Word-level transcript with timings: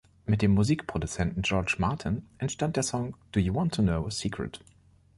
Mit 0.25 0.41
dem 0.41 0.55
Musikproduzenten 0.55 1.43
George 1.43 1.75
Martin 1.77 2.25
entstand 2.39 2.75
der 2.75 2.81
Song 2.81 3.15
„Do 3.33 3.39
You 3.39 3.53
Want 3.53 3.75
to 3.75 3.83
Know 3.83 4.07
a 4.07 4.09
Secret?“ 4.09 4.59